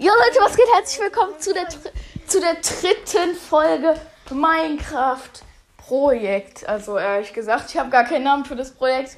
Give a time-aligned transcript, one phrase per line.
[0.00, 0.72] Jo Leute, was geht?
[0.72, 4.00] Herzlich willkommen zu der, zu der dritten Folge
[4.30, 5.42] Minecraft
[5.76, 6.68] Projekt.
[6.68, 9.16] Also ehrlich gesagt, ich habe gar keinen Namen für das Projekt.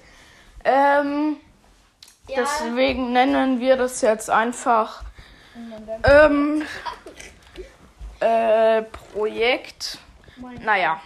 [0.64, 1.36] Ähm,
[2.34, 5.02] Deswegen nennen wir das jetzt einfach
[6.04, 6.62] ähm,
[8.20, 9.98] äh, Projekt.
[10.64, 10.98] Naja.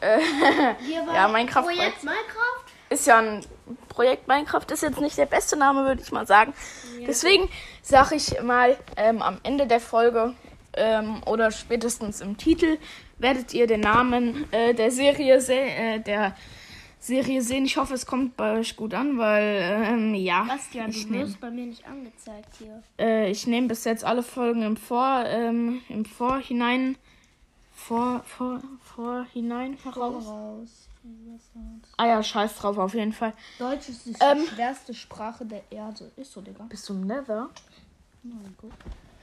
[0.00, 0.18] Äh,
[1.14, 2.69] ja, Minecraft Projekt Minecraft?
[2.90, 3.40] Ist ja ein
[3.88, 6.52] Projekt Minecraft, ist jetzt nicht der beste Name, würde ich mal sagen.
[7.06, 7.48] Deswegen
[7.82, 10.34] sage ich mal ähm, am Ende der Folge
[10.74, 12.78] ähm, oder spätestens im Titel
[13.18, 16.36] werdet ihr den Namen äh, der Serie se äh, der
[16.98, 17.64] Serie sehen.
[17.64, 21.24] Ich hoffe, es kommt bei euch gut an, weil ähm, ja, Bastian, ich du nehme
[21.24, 22.82] wirst bei mir nicht angezeigt hier.
[22.98, 26.96] äh, ich nehm bis jetzt alle Folgen im Vor ähm, im Vorhinein
[27.72, 30.26] vor vor Vorhinein heraus.
[30.26, 30.89] Raus.
[31.96, 33.32] Ah ja, scheiß drauf auf jeden Fall.
[33.58, 34.46] Deutsch ist die Ähm.
[34.46, 36.10] schwerste Sprache der Erde.
[36.16, 36.64] Ist so, Digga.
[36.68, 37.48] Bist du im Nether?
[38.60, 38.70] Gott.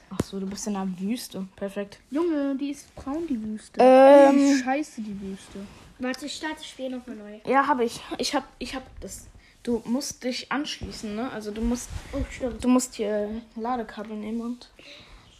[0.09, 1.47] Ach so, du bist in der Wüste.
[1.55, 1.99] Perfekt.
[2.11, 3.79] Junge, die ist braun, die Wüste.
[3.81, 4.37] Ähm.
[4.37, 5.59] Die scheiße, die Wüste.
[5.99, 7.39] Warte, ich starte das Spiel nochmal neu.
[7.45, 7.99] Ja, habe ich.
[8.17, 9.27] Ich hab, ich hab das.
[9.63, 11.29] Du musst dich anschließen, ne?
[11.31, 12.63] Also du musst, Oh, stimmt.
[12.63, 14.69] du musst hier Ladekabel nehmen und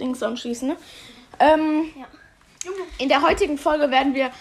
[0.02, 0.78] Dings anschließen, ne?
[1.40, 2.06] Ähm, Ja.
[2.98, 4.32] in der heutigen Folge werden wir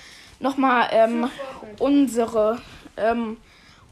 [0.40, 1.30] nochmal ähm,
[1.78, 2.60] unsere,
[2.96, 3.36] ähm,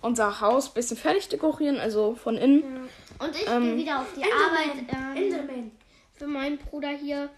[0.03, 2.89] unser Haus ein bisschen fertig dekorieren, also von innen.
[3.19, 5.71] Und ich Ähm, gehe wieder auf die Arbeit ähm,
[6.15, 7.31] für meinen Bruder hier,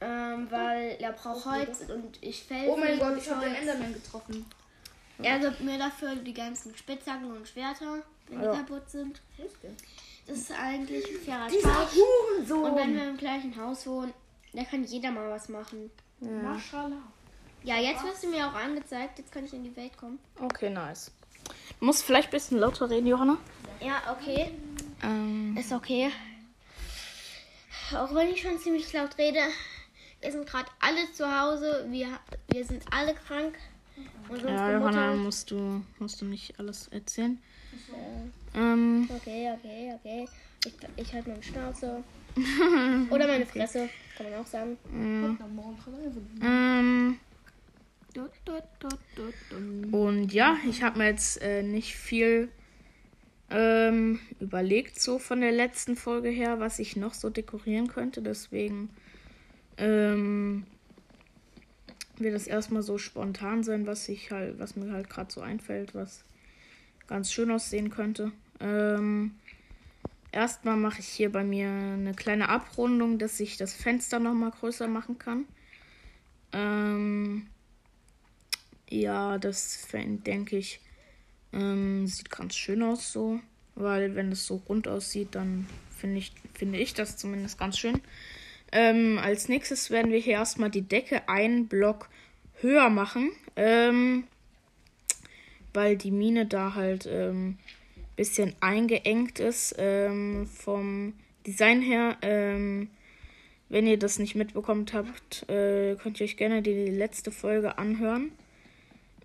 [0.00, 2.68] ähm, weil er braucht Holz und ich Fell.
[2.68, 3.54] Oh mein Gott, ich habe den.
[3.54, 4.46] Enderman getroffen.
[5.22, 8.52] Er gibt mir dafür die ganzen Spitzhacken und Schwerter, wenn Ja.
[8.52, 9.20] die kaputt sind.
[10.26, 12.50] Das ist eigentlich ein fairer Tausch.
[12.50, 14.12] Und wenn wir im gleichen Haus wohnen,
[14.52, 15.90] da kann jeder mal was machen.
[16.20, 17.02] Maschallah.
[17.64, 19.18] Ja, jetzt wirst du mir auch angezeigt.
[19.18, 20.18] Jetzt kann ich in die Welt kommen.
[20.40, 21.10] Okay, nice.
[21.78, 23.38] Du musst vielleicht ein bisschen lauter reden, Johanna.
[23.80, 24.50] Ja, okay.
[25.02, 26.10] Ähm, Ist okay.
[27.94, 29.40] Auch wenn ich schon ziemlich laut rede.
[30.20, 31.86] Wir sind gerade alle zu Hause.
[31.90, 32.06] Wir,
[32.52, 33.56] wir sind alle krank.
[34.46, 35.14] Ja, Johanna, Mutter.
[35.16, 37.40] musst du, musst du nicht alles erzählen.
[38.54, 40.28] Ähm, Okay, okay, okay.
[40.64, 42.02] Ich, ich halte meine Schnauze.
[43.10, 44.78] Oder meine Fresse, kann man auch sagen.
[46.40, 47.18] ähm,
[49.92, 52.48] Und ja, ich habe mir jetzt äh, nicht viel
[53.50, 58.22] ähm, überlegt, so von der letzten Folge her, was ich noch so dekorieren könnte.
[58.22, 58.90] Deswegen
[59.76, 60.66] ähm,
[62.16, 65.94] wird es erstmal so spontan sein, was ich halt, was mir halt gerade so einfällt,
[65.94, 66.24] was
[67.06, 68.32] ganz schön aussehen könnte.
[68.60, 69.34] Ähm,
[70.30, 74.88] erstmal mache ich hier bei mir eine kleine Abrundung, dass ich das Fenster nochmal größer
[74.88, 75.44] machen kann.
[76.52, 77.46] Ähm,
[78.92, 80.80] ja, das denke ich,
[81.52, 83.40] ähm, sieht ganz schön aus so.
[83.74, 85.66] Weil wenn es so rund aussieht, dann
[85.96, 88.00] finde ich, finde ich das zumindest ganz schön.
[88.70, 92.10] Ähm, als nächstes werden wir hier erstmal die Decke einen Block
[92.60, 93.30] höher machen.
[93.56, 94.24] Ähm,
[95.74, 97.56] weil die Mine da halt ähm,
[98.16, 101.14] bisschen eingeengt ist ähm, vom
[101.46, 102.18] Design her.
[102.22, 102.88] Ähm,
[103.68, 108.32] wenn ihr das nicht mitbekommen habt, äh, könnt ihr euch gerne die letzte Folge anhören.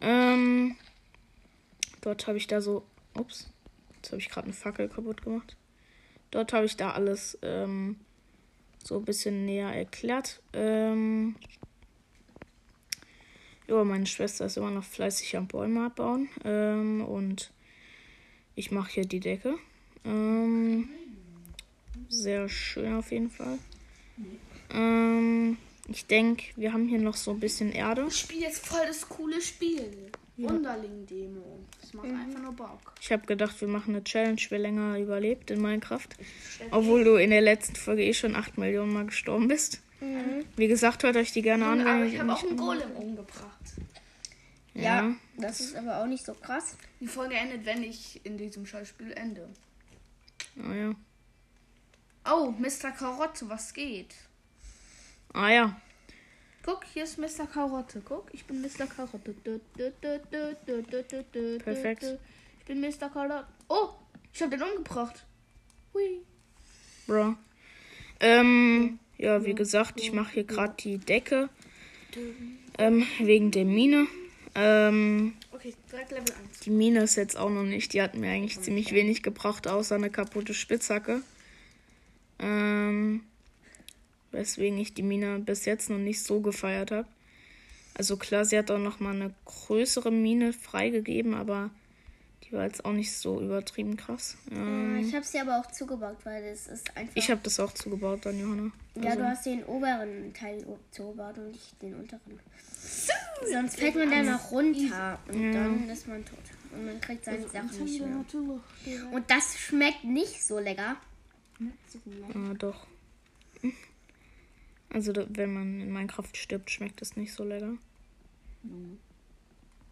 [0.02, 0.76] Ähm,
[2.02, 2.84] dort habe ich da so.
[3.16, 3.50] Ups,
[3.96, 5.56] jetzt habe ich gerade eine Fackel kaputt gemacht.
[6.32, 7.98] Dort habe ich da alles ähm,
[8.84, 10.42] so ein bisschen näher erklärt.
[10.54, 11.36] Ähm,
[13.68, 16.30] ja, meine Schwester ist immer noch fleißig am Bäume abbauen.
[16.46, 17.52] Ähm, und
[18.56, 19.56] ich mache hier die Decke.
[20.06, 20.90] Ähm,
[22.10, 23.58] sehr schön auf jeden Fall.
[24.72, 25.58] Ähm,
[25.88, 28.06] ich denke, wir haben hier noch so ein bisschen Erde.
[28.08, 30.12] Ich spiele jetzt voll das coole Spiel.
[30.38, 31.66] Wunderling-Demo.
[31.82, 32.94] Das macht einfach nur Bock.
[33.02, 36.10] Ich habe gedacht, wir machen eine Challenge, wer länger überlebt in Minecraft.
[36.70, 39.82] Obwohl du in der letzten Folge eh schon 8 Millionen Mal gestorben bist.
[40.56, 41.80] Wie gesagt, hört euch die gerne an.
[41.80, 43.74] wenn Aber ich habe auch einen Golem umgebracht.
[44.76, 45.16] Ja.
[45.38, 46.78] Das ist aber auch nicht so krass.
[47.00, 49.50] Die Folge endet, wenn ich in diesem Scheißspiel ende.
[50.62, 50.96] Ah ja.
[52.32, 52.92] Oh, Mr.
[52.92, 54.14] Karotte, was geht?
[55.34, 55.82] Ah ja.
[56.66, 57.48] Guck, hier ist Mr.
[57.48, 58.02] Karotte.
[58.04, 58.88] Guck, ich bin Mr.
[58.88, 59.34] Karotte.
[61.64, 62.06] Perfekt.
[62.60, 63.10] Ich bin Mr.
[63.10, 63.46] Karotte.
[63.70, 63.90] Oh,
[64.34, 65.26] ich habe den umgebracht.
[65.94, 66.22] Hui.
[67.08, 67.36] Bro.
[68.20, 71.50] Ähm, ja, wie gesagt, ich mache hier gerade die Decke.
[72.78, 74.08] Ähm, wegen der Mine.
[74.56, 76.60] Ähm, Okay, direkt Level 1.
[76.62, 77.94] die Mine ist jetzt auch noch nicht.
[77.94, 81.22] Die hat mir eigentlich ziemlich wenig gebracht, außer eine kaputte Spitzhacke.
[82.40, 83.24] Ähm,
[84.38, 87.08] weswegen ich die Mine bis jetzt noch nicht so gefeiert habe.
[87.96, 91.72] Also klar, sie hat auch noch mal eine größere Mine freigegeben, aber
[92.44, 94.38] Die war jetzt auch nicht so übertrieben krass.
[94.52, 97.16] Ja, Ähm, ich habe sie aber auch zugebaut, weil es ist einfach.
[97.16, 98.72] ich habe das auch zugebaut dann, Johanna.
[98.96, 102.40] ja, du hast den oberen Teil zugebaut und nicht den unteren.
[103.52, 106.40] Sonst fällt man dann auch runter und dann ist man tot.
[106.72, 108.24] Und man kriegt seine Sachen nicht mehr.
[109.12, 110.96] Und das schmeckt nicht so lecker.
[112.34, 112.88] Ah, doch.
[114.90, 117.74] Also, wenn man in Minecraft stirbt, schmeckt es nicht so lecker.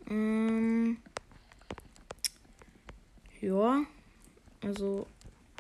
[0.10, 0.98] Ähm,
[3.42, 3.84] ja,
[4.62, 5.08] also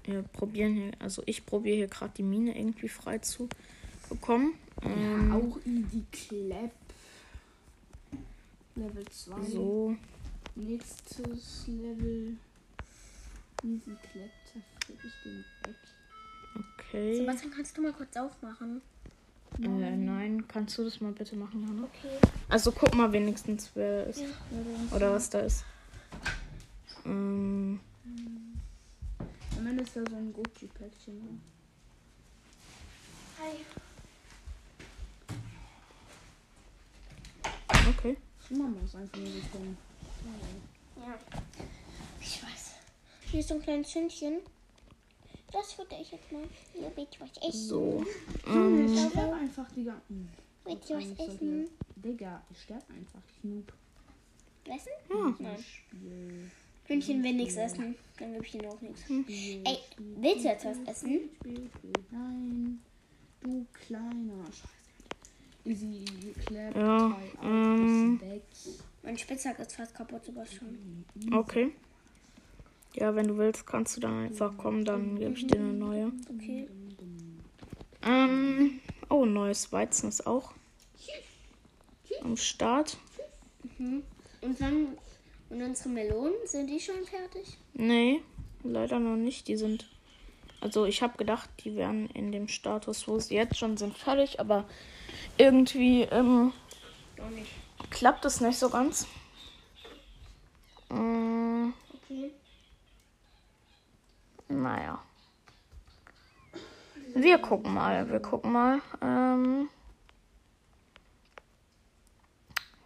[0.05, 3.49] wir probieren hier, also ich probiere hier gerade die Mine irgendwie frei zu
[4.09, 4.53] bekommen.
[4.83, 6.71] Ähm, Auch Easy Clap.
[8.75, 9.41] Level 2.
[9.43, 9.95] so,
[10.55, 12.37] Nächstes Level.
[13.63, 14.31] Easy Clap.
[14.45, 15.75] Zerfrick ich den weg.
[16.77, 17.15] okay.
[17.17, 18.81] Sebastian, kannst du mal kurz aufmachen?
[19.61, 21.83] Äh, nein, kannst du das mal bitte machen, Johanna?
[21.83, 22.17] Okay.
[22.49, 24.23] Also guck mal wenigstens, wer ist.
[24.93, 25.63] Oder was da ist.
[27.05, 27.79] Ähm,
[29.57, 31.15] Am Ende ist da so ein Gucci-Päckchen.
[31.15, 31.39] Ne?
[33.39, 33.65] Hi.
[37.89, 38.17] okay.
[38.49, 39.77] Immer mal ist einfach nur so dumm.
[40.97, 41.17] Ja.
[42.19, 42.73] Ich weiß.
[43.31, 44.39] Hier ist so ein kleines Hündchen.
[45.55, 46.43] Das fütter ich jetzt mal.
[46.73, 47.67] Hier, willst du was essen?
[47.67, 48.05] So.
[48.45, 50.01] Ähm, ich sterb einfach, Digga.
[50.09, 50.27] Hm.
[50.65, 51.69] Willst du was essen?
[51.95, 53.21] Digga, ich sterb einfach.
[53.29, 53.71] Ich noob.
[54.65, 54.91] Essen?
[55.09, 55.35] ja.
[55.39, 55.63] Nein.
[55.63, 56.51] Spiel.
[56.87, 57.95] Hündchen will nichts essen.
[58.19, 59.03] Dann gebe ich auch nichts.
[59.03, 59.61] Spiel.
[59.63, 61.29] Ey, willst du jetzt was essen?
[62.11, 62.81] Nein.
[63.41, 64.75] Du kleiner Scheiße.
[65.63, 66.05] Easy
[66.45, 66.75] Clap.
[66.75, 68.19] Ja, ähm.
[69.03, 71.05] Mein Spitzhack ist fast kaputt, Sebastian.
[71.31, 71.71] Okay.
[72.95, 76.11] Ja, wenn du willst, kannst du dann einfach kommen, dann gebe ich dir eine neue.
[76.33, 76.67] Okay.
[78.03, 80.53] Ähm, oh, neues Weizen ist auch
[82.21, 82.97] am Start.
[83.77, 84.97] Und dann.
[85.49, 87.57] Und unsere Melonen, sind die schon fertig?
[87.73, 88.21] Nee,
[88.63, 89.47] leider noch nicht.
[89.47, 89.89] Die sind.
[90.61, 94.39] Also ich habe gedacht, die wären in dem Status, wo sie jetzt schon sind, fertig,
[94.39, 94.65] aber
[95.37, 96.53] irgendwie ähm,
[97.91, 99.05] klappt es nicht so ganz.
[100.89, 101.73] Ähm,
[102.05, 102.31] Okay.
[104.47, 105.03] naja.
[107.25, 108.81] Wir gucken mal, wir gucken mal.
[109.01, 109.67] Ähm,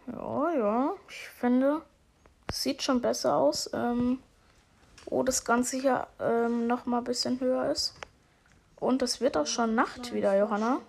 [0.06, 1.82] ja, ja, ich finde,
[2.50, 3.68] sieht schon besser aus.
[3.74, 4.18] Ähm,
[5.04, 7.92] wo das Ganze hier ähm, noch mal ein bisschen höher ist.
[8.76, 10.80] Und es wird auch schon Nacht wieder, Johanna.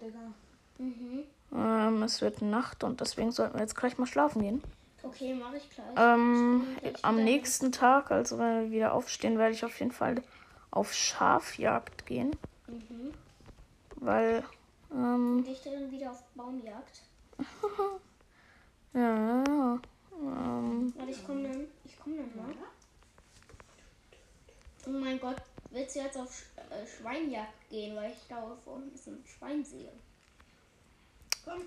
[0.77, 1.23] Mhm.
[1.53, 4.63] Ähm, es wird Nacht und deswegen sollten wir jetzt gleich mal schlafen gehen.
[5.03, 5.87] Okay, mache ich gleich.
[5.97, 10.23] Ähm, Ich am nächsten Tag, also wenn wir wieder aufstehen, werde ich auf jeden Fall
[10.71, 12.31] auf Schafjagd gehen.
[12.67, 13.11] Mhm.
[14.01, 14.43] Weil,
[14.91, 17.01] ähm, dann wieder auf Baumjagd.
[18.93, 19.79] ja,
[20.19, 21.67] ähm, Warte, ich komme dann.
[21.85, 22.55] Ich komme dann mal.
[24.87, 25.37] Oh mein Gott,
[25.69, 29.63] willst du jetzt auf Sch äh, Schweinjagd gehen, weil ich da vorne ist ein Schwein
[29.63, 29.91] sehe?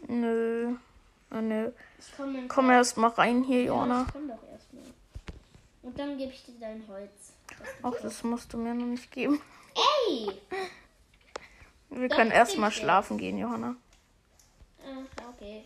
[0.08, 0.75] nö,
[1.31, 1.70] äh, nö.
[2.00, 2.48] Ich dann.
[2.48, 4.04] Komm erst mal rein hier, Ja, Jona.
[4.08, 4.84] ich komm doch erstmal.
[5.82, 7.32] Und dann gebe ich dir dein Holz.
[7.48, 9.40] du Ach, das musst du mir noch nicht geben.
[10.08, 10.32] Ey!
[11.96, 13.76] Wir Das können ist erst mal nicht schlafen gehen, Johanna.
[14.82, 15.64] Ah, okay.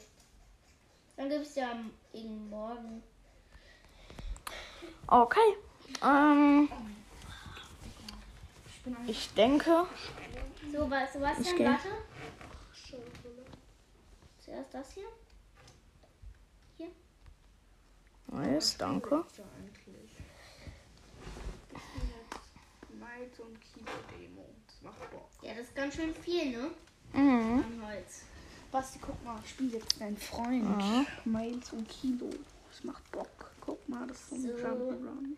[1.16, 3.02] Dann gibst du am gegen morgen.
[5.06, 5.56] Okay.
[6.04, 6.68] Ähm,
[9.06, 9.86] ich denke,
[10.72, 11.64] So, was, Sebastian, Ich geh.
[11.64, 11.88] warte.
[14.44, 15.06] Zuerst das hier.
[18.26, 19.24] nice, danke.
[22.98, 24.57] Night und Keyboard-Demo.
[24.80, 25.28] Das macht Bock.
[25.42, 26.70] Ja, das ist ganz schön viel, ne?
[27.12, 27.64] Mhm.
[27.64, 28.22] An Holz.
[28.70, 30.80] Basti, guck mal, ich spiele jetzt dein Freund.
[30.80, 31.06] Ja.
[31.24, 32.28] Miles und Kilo.
[32.70, 33.50] Das macht Bock.
[33.60, 34.48] Guck mal, das ist so ein So.
[34.48, 35.36] Jump'n'Run.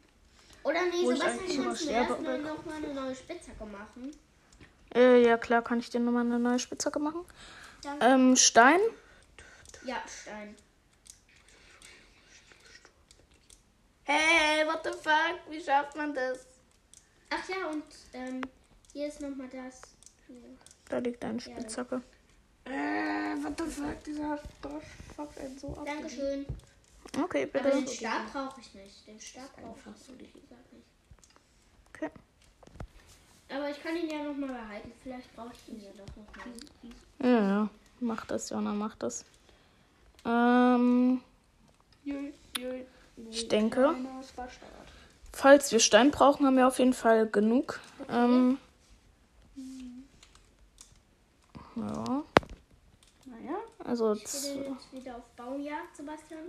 [0.62, 4.10] Oder nee, Wo ich Sebastian, kannst du erstmal aber- noch mal eine neue Spitzhacke machen?
[4.94, 7.24] Äh, ja, klar, kann ich dir nochmal eine neue Spitzhacke machen.
[7.82, 8.04] Danke.
[8.04, 8.80] Ähm, Stein.
[9.84, 10.54] Ja, Stein.
[14.04, 15.38] Hey, what the fuck?
[15.48, 16.40] Wie schafft man das?
[17.30, 18.40] Ach ja, und ähm,
[18.92, 19.82] hier ist nochmal das.
[20.88, 22.02] Da liegt eine Spitzhacke.
[22.64, 22.70] Äh,
[23.42, 24.04] what the fuck?
[24.04, 24.84] Dieser Bosch
[25.16, 25.86] fuckt einen so ab.
[25.86, 26.46] Dankeschön.
[27.22, 27.76] Okay, Aber bitte.
[27.76, 29.06] den Stab brauche ich nicht.
[29.06, 30.34] Den Stab brauche ich nicht.
[31.94, 32.10] Okay.
[33.48, 34.92] Aber ich kann ihn ja nochmal behalten.
[35.02, 36.54] Vielleicht brauche ich ihn ja doch nochmal.
[37.22, 37.70] Ja, ja.
[38.00, 39.24] Mach das, Jonna, mach das.
[40.24, 41.20] Ähm.
[43.30, 43.94] Ich denke.
[45.32, 47.80] Falls wir Stein brauchen, haben wir auf jeden Fall genug.
[48.08, 48.58] Ähm,
[51.76, 52.22] ja,
[53.26, 53.56] Naja.
[53.84, 56.40] also Ich jetzt wieder auf Baumjagd, Sebastian.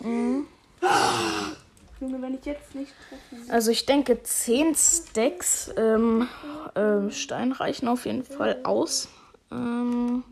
[0.00, 0.46] mhm.
[2.00, 3.52] Junge, wenn ich jetzt nicht treffe.
[3.52, 6.28] Also ich denke, 10 Stacks ähm,
[6.76, 9.08] ähm, Stein reichen auf jeden Fall aus.
[9.50, 10.22] Ähm,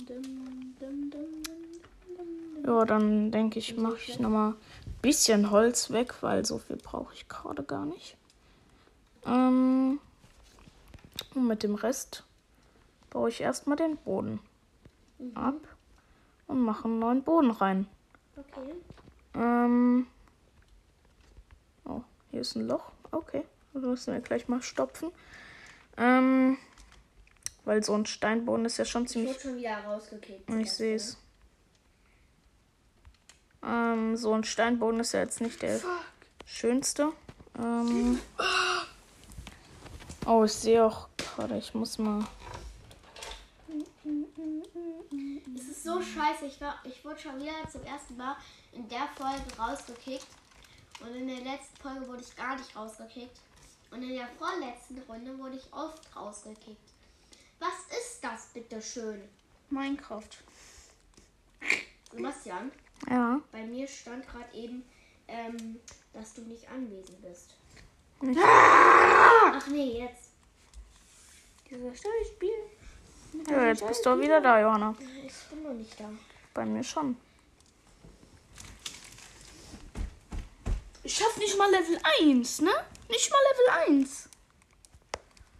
[2.65, 4.57] ja, dann denke ich, mache ich nochmal ein
[5.03, 8.17] bisschen Holz weg, weil so viel brauche ich gerade gar nicht.
[9.25, 9.99] Ähm,
[11.35, 12.23] und mit dem Rest
[13.17, 14.41] baue ich erstmal den Boden
[15.35, 15.55] ab
[16.49, 17.89] und mache einen neuen Boden rein.
[18.37, 18.75] Okay.
[19.33, 20.07] Ähm.
[21.87, 22.93] Oh, hier ist ein Loch.
[23.13, 23.45] Okay.
[23.73, 25.11] Also müssen wir gleich mal stopfen.
[25.97, 26.59] Ähm.
[27.65, 29.31] Weil so ein Steinboden ist ja schon Ich ziemlich.
[29.31, 30.51] wurde schon wieder rausgekickt.
[30.51, 31.17] Ich sehe es.
[33.65, 35.81] Ähm, so ein Steinboden ist ja jetzt nicht der
[36.45, 37.13] schönste.
[37.59, 38.19] Ähm.
[40.29, 42.27] Oh, ich sehe auch gerade, ich muss mal.
[45.57, 46.47] Es ist so scheiße.
[46.47, 48.37] Ich, war, ich wurde schon wieder zum ersten Mal
[48.73, 50.27] in der Folge rausgekickt.
[51.01, 53.39] Und in der letzten Folge wurde ich gar nicht rausgekickt.
[53.91, 56.91] Und in der vorletzten Runde wurde ich oft rausgekickt.
[57.59, 59.23] Was ist das bitte schön?
[59.71, 60.29] Minecraft.
[62.13, 62.71] Sebastian,
[63.09, 63.41] Ja.
[63.53, 64.85] bei mir stand gerade eben,
[65.29, 65.81] ähm,
[66.13, 67.55] dass du nicht anwesend bist.
[68.21, 68.41] Nicht.
[68.43, 70.31] Ach nee, jetzt.
[71.69, 72.51] Dieses Spiel.
[73.51, 74.95] Ja, jetzt bist du auch wieder da, Johanna.
[75.27, 76.05] Ich bin noch nicht da.
[76.55, 77.17] Bei mir schon.
[81.03, 82.71] Ich schaff nicht mal Level 1, ne?
[83.09, 83.39] Nicht mal
[83.87, 84.29] Level 1.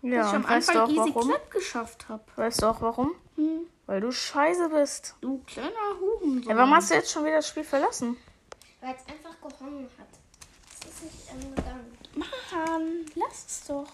[0.03, 1.29] Ja, Dass ich am weißt du Anfang auch Easy warum?
[1.29, 2.25] Clap geschafft habe.
[2.37, 3.15] Weißt du auch warum?
[3.37, 3.67] Hm.
[3.87, 5.15] Weil du scheiße bist.
[5.21, 5.71] Du kleiner
[6.01, 6.51] Hurensohn.
[6.51, 8.17] Ja, warum hast du jetzt schon wieder das Spiel verlassen?
[8.81, 10.09] Weil es einfach gehongen hat.
[10.81, 11.99] Es ist nicht ähm, gegangen.
[12.15, 13.87] Mann, lass es doch.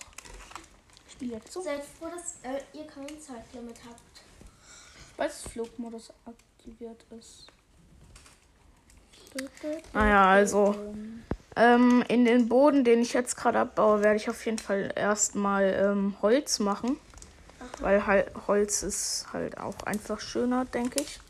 [1.22, 1.60] Jetzt so.
[1.60, 4.00] Seid froh, dass äh, ihr kein Zeitlimit habt.
[5.16, 7.46] Weil das Flugmodus aktiviert ist.
[9.94, 10.74] Naja, also
[11.56, 15.64] ähm, in den Boden, den ich jetzt gerade abbaue, werde ich auf jeden Fall erstmal
[15.64, 16.98] ähm, Holz machen.
[17.80, 21.20] Weil halt Holz ist halt auch einfach schöner, denke ich.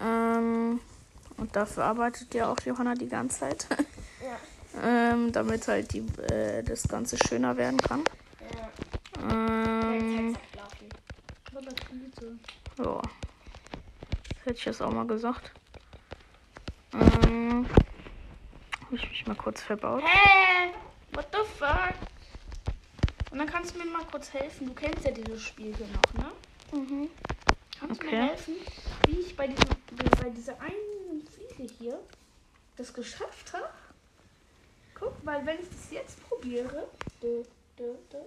[0.00, 0.80] Ähm,
[1.36, 3.66] und dafür arbeitet ja auch Johanna die ganze Zeit.
[4.22, 4.38] Ja.
[5.12, 8.02] ähm, damit halt die, äh, das Ganze schöner werden kann.
[8.54, 8.68] Ja.
[10.14, 10.36] Laufen.
[12.78, 13.02] ja.
[14.44, 15.50] Hätte ich jetzt auch mal gesagt.
[16.92, 17.66] Ähm,
[18.84, 20.02] habe ich mich mal kurz verbaut.
[20.04, 20.70] Hä?
[21.12, 21.94] What the fuck?
[23.30, 24.68] Und dann kannst du mir mal kurz helfen.
[24.68, 26.78] Du kennst ja dieses Spiel hier noch, ne?
[26.78, 27.08] Mhm.
[27.80, 28.16] Kannst du Okay.
[28.16, 28.54] mir helfen,
[29.08, 29.68] wie ich bei, diesem,
[30.20, 31.98] bei dieser einen Fliese hier
[32.76, 33.68] das geschafft habe?
[34.94, 36.86] Guck, weil wenn ich das jetzt probiere.
[37.22, 37.42] Dö,
[37.78, 38.18] dö, dö.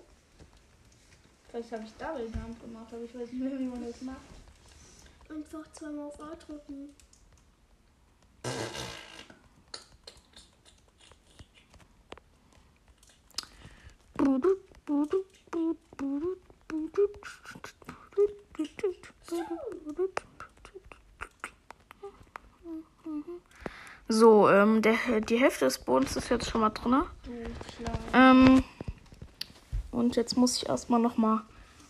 [1.49, 4.17] Vielleicht habe ich Double Jump gemacht, aber ich weiß nicht mehr, wie man das macht.
[5.29, 6.89] Einfach zweimal auf A drücken.
[24.09, 27.03] So, ähm, der, die Hälfte des Bodens ist jetzt schon mal drin.
[28.13, 28.63] Ähm,
[29.97, 31.41] und jetzt muss ich erstmal nochmal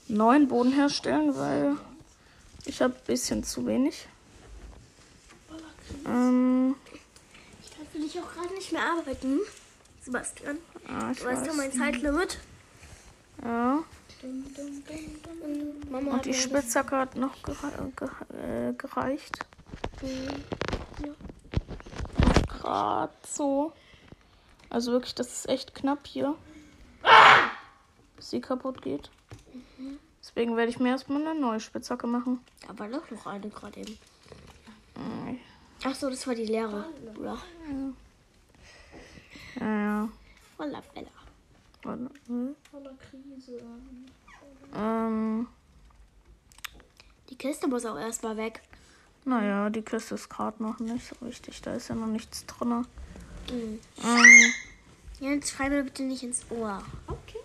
[0.07, 1.75] neuen Boden herstellen, weil
[2.65, 4.07] ich habe ein bisschen zu wenig.
[6.05, 6.75] Ähm,
[7.63, 9.39] Ich kann für dich auch gerade nicht mehr arbeiten.
[10.01, 12.39] Sebastian, ah, ich du weißt ja mein Zeitlimit.
[13.43, 13.83] Ja.
[14.23, 19.45] Und Mama Und hat die Spitzhacke hat noch gere äh, gereicht.
[22.47, 23.73] Gerade so.
[24.69, 26.35] Also wirklich, das ist echt knapp hier.
[27.01, 27.11] Bis
[28.29, 29.10] sie kaputt geht.
[30.22, 32.39] Deswegen werde ich mir erstmal eine neue Spitzhacke machen.
[32.67, 33.98] Da war doch noch eine gerade eben.
[34.96, 35.38] Mm,
[35.84, 36.86] Ach so, das war die leere.
[37.24, 37.38] Ja.
[39.60, 40.10] Ja, ja.
[40.57, 41.07] Voller Bella.
[41.84, 42.55] Warte, hm.
[42.72, 43.62] Voller Krise.
[44.75, 45.48] Ähm,
[47.29, 48.62] Die Kiste muss auch erstmal weg.
[49.25, 51.62] naja, die Kiste ist gerade noch nicht so richtig.
[51.62, 52.86] Da ist ja noch nichts drin.
[53.51, 53.79] Mhm.
[54.03, 54.53] Ähm,
[55.19, 56.84] Jetzt schreib mir bitte nicht ins Ohr.
[57.07, 57.37] Okay.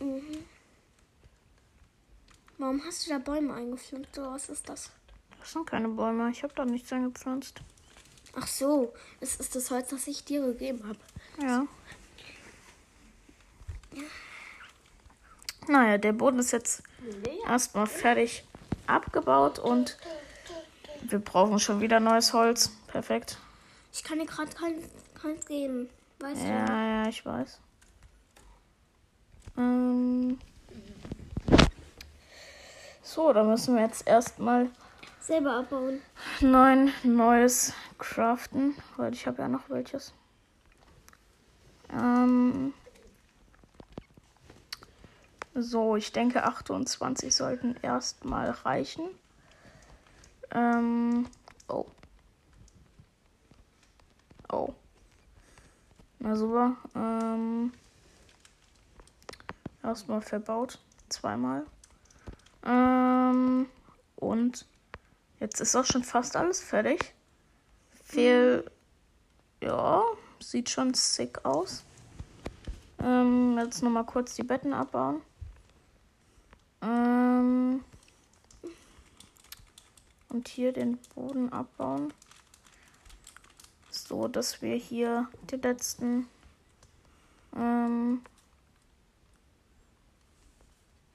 [0.00, 0.44] Mhm.
[2.58, 4.90] Warum hast du da Bäume eingepflanzt oder was ist das?
[5.48, 6.30] das sind keine Bäume.
[6.30, 7.60] Ich habe da nichts eingepflanzt.
[8.34, 10.98] Ach so, es ist das Holz, das ich dir gegeben habe.
[11.40, 11.66] Ja.
[15.66, 16.82] Naja, der Boden ist jetzt
[17.46, 18.44] erstmal fertig
[18.86, 19.96] abgebaut und
[21.02, 22.70] wir brauchen schon wieder neues Holz.
[22.88, 23.38] Perfekt.
[23.92, 24.74] Ich kann dir gerade kein,
[25.20, 25.88] keins geben.
[26.20, 27.58] Weißt Ja, ja, ich weiß.
[29.58, 30.38] Ähm
[33.02, 34.70] so, dann müssen wir jetzt erstmal?
[35.20, 36.00] Selber abbauen.
[36.40, 40.14] neun neues craften, weil ich habe ja noch welches.
[41.90, 42.72] Ähm
[45.54, 49.08] so, ich denke 28 sollten erstmal reichen.
[50.52, 51.26] Ähm
[51.68, 51.86] oh.
[54.50, 54.72] Oh.
[56.20, 56.76] Na super.
[56.94, 57.72] Ähm
[59.88, 60.78] erstmal verbaut.
[61.08, 61.64] Zweimal.
[62.64, 63.66] Ähm
[64.16, 64.66] und
[65.40, 67.14] jetzt ist auch schon fast alles fertig.
[68.04, 68.70] Fehl.
[69.62, 70.02] Ja,
[70.40, 71.84] sieht schon sick aus.
[73.00, 75.22] Ähm, jetzt nochmal kurz die Betten abbauen.
[76.82, 77.84] Ähm,
[80.28, 82.12] und hier den Boden abbauen.
[83.90, 86.28] So, dass wir hier die letzten
[87.56, 88.22] ähm,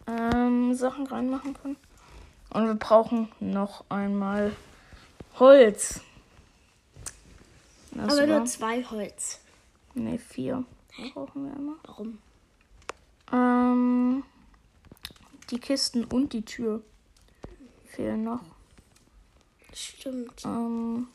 [0.07, 1.77] ähm, Sachen reinmachen können.
[2.49, 4.55] Und wir brauchen noch einmal
[5.39, 6.01] Holz.
[7.91, 8.37] Das Aber war...
[8.37, 9.39] nur zwei Holz.
[9.95, 10.63] Ne, vier.
[10.91, 11.11] Hä?
[11.13, 11.75] Brauchen wir immer.
[11.85, 12.19] Warum?
[13.31, 14.23] Ähm,
[15.49, 16.81] die Kisten und die Tür
[17.85, 18.41] fehlen noch.
[19.73, 20.43] Stimmt.
[20.45, 21.07] Ähm,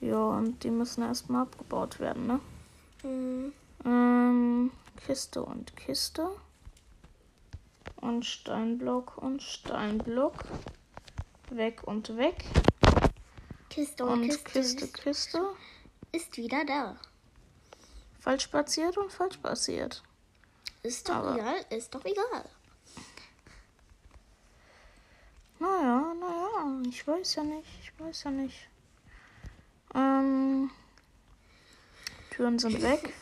[0.00, 2.40] ja, und die müssen erstmal abgebaut werden, ne?
[3.02, 3.52] Mhm.
[3.84, 4.70] Ähm,
[5.04, 6.30] Kiste und Kiste.
[7.96, 10.44] Und Steinblock und Steinblock.
[11.50, 12.44] Weg und weg.
[13.70, 15.42] Kiste und, und Kiste, Kiste, Kiste.
[16.12, 16.96] Ist wieder da.
[18.20, 20.02] Falsch passiert und falsch passiert.
[20.82, 22.44] Ist doch Aber egal, ist doch egal.
[25.58, 28.68] Naja, naja, ich weiß ja nicht, ich weiß ja nicht.
[29.94, 30.70] Ähm,
[32.30, 33.12] Türen sind weg.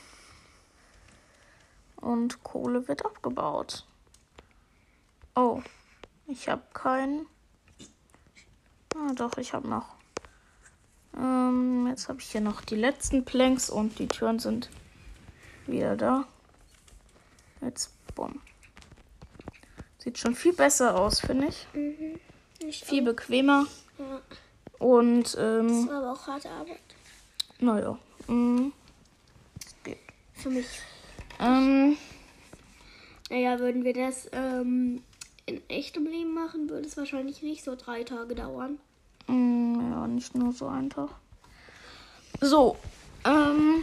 [1.96, 3.86] Und Kohle wird abgebaut.
[5.34, 5.62] Oh,
[6.26, 7.26] ich habe keinen.
[8.94, 9.96] Ah, doch, ich habe noch.
[11.16, 14.70] Ähm, jetzt habe ich hier noch die letzten Planks und die Türen sind
[15.66, 16.24] wieder da.
[17.60, 18.40] Jetzt, bumm.
[19.98, 21.66] Sieht schon viel besser aus, finde ich.
[21.72, 22.20] Mhm.
[22.70, 23.06] Viel auch.
[23.06, 23.66] bequemer.
[23.98, 24.20] Ja.
[24.78, 25.68] Und, ähm.
[25.68, 26.80] Das war aber auch harte Arbeit.
[27.58, 27.98] Naja.
[28.28, 28.72] Mhm.
[29.84, 29.98] Geht.
[30.34, 30.66] Für mich.
[31.40, 31.96] Ähm.
[33.30, 35.02] Naja, würden wir das ähm,
[35.46, 38.78] in echtem Leben machen, würde es wahrscheinlich nicht so drei Tage dauern.
[39.26, 41.10] Mm, ja, nicht nur so ein Tag.
[42.40, 42.76] So,
[43.24, 43.82] ähm,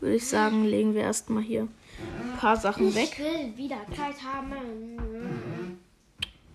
[0.00, 3.10] würde ich sagen, legen wir erstmal hier ein paar Sachen ich weg.
[3.12, 5.72] Ich will wieder Kleid haben.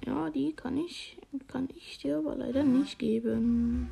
[0.06, 3.90] Ja, die kann ich, kann ich dir aber leider nicht geben.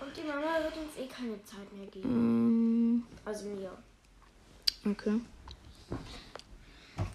[0.00, 2.08] Und die Mama wird uns eh keine Zeit mehr geben.
[2.08, 3.72] Ähm, also mir.
[4.84, 5.20] Okay.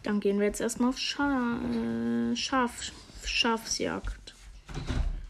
[0.04, 2.92] Dann gehen wir jetzt erstmal auf Scha äh, Schaf
[3.24, 4.36] Schafsjagd.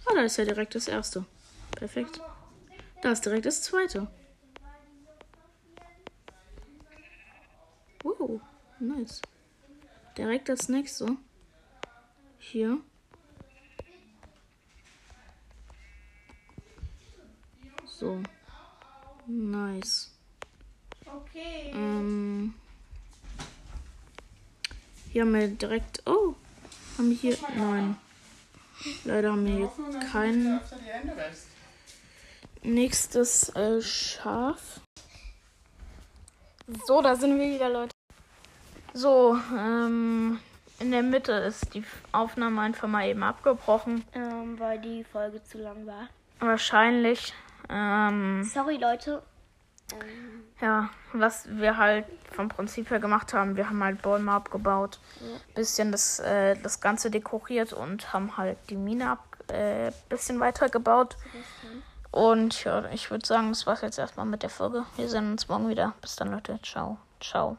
[0.06, 1.26] Ah, da ist ja direkt das erste.
[1.72, 2.22] Perfekt.
[3.02, 4.08] Da ist direkt das zweite.
[8.04, 8.42] Wow,
[8.80, 9.22] nice.
[10.18, 11.18] Direkt das nächste.
[12.38, 12.80] Hier.
[17.86, 18.22] So.
[19.28, 20.19] Nice.
[21.30, 21.72] Okay.
[21.74, 22.54] Ähm.
[25.12, 26.04] Hier haben wir direkt.
[26.06, 26.36] Oh!
[26.98, 27.38] Haben wir hier.
[27.56, 27.98] Nein.
[29.04, 30.62] Leider haben wir hier kein
[32.64, 34.80] nächstes äh, Schaf.
[36.86, 37.92] So, da sind wir wieder, Leute.
[38.94, 40.40] So, ähm,
[40.80, 44.04] in der Mitte ist die Aufnahme einfach mal eben abgebrochen.
[44.14, 46.08] Ähm, weil die Folge zu lang war.
[46.40, 47.34] Wahrscheinlich.
[47.70, 49.22] Ähm, Sorry, Leute.
[50.62, 55.28] Ja, was wir halt vom Prinzip her gemacht haben, wir haben halt Bäume abgebaut, ja.
[55.56, 60.68] bisschen das, äh, das Ganze dekoriert und haben halt die Mine ab, äh, bisschen weiter
[60.70, 61.16] gebaut.
[62.12, 64.84] Und ja, ich würde sagen, das war's jetzt erstmal mit der Folge.
[64.96, 65.94] Wir sehen uns morgen wieder.
[66.02, 66.60] Bis dann, Leute.
[66.64, 66.98] Ciao.
[67.20, 67.58] Ciao.